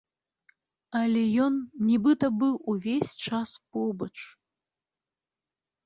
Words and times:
Але 1.01 1.21
ён 1.45 1.53
нібыта 1.91 2.27
быў 2.39 2.53
увесь 2.75 3.13
час 3.29 3.49
побач. 3.77 4.13